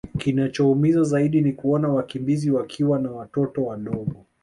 Kinachoumiza 0.17 1.03
zaidi 1.03 1.41
ni 1.41 1.53
kuona 1.53 1.87
wakimbizi 1.89 2.51
wakiwa 2.51 2.99
na 2.99 3.11
watoto 3.11 3.65
wadogo 3.65 4.25